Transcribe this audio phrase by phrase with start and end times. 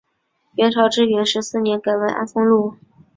[0.55, 2.73] 元朝至元十四年改为安丰路。